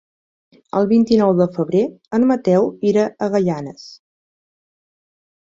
[0.79, 1.83] El vint-i-nou de febrer
[2.19, 3.87] en Mateu irà a Gaianes.